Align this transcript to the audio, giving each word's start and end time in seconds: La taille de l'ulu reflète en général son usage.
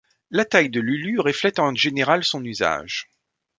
La 0.31 0.45
taille 0.45 0.71
de 0.71 0.79
l'ulu 0.79 1.19
reflète 1.19 1.59
en 1.59 1.75
général 1.75 2.23
son 2.23 2.43
usage. 2.43 3.07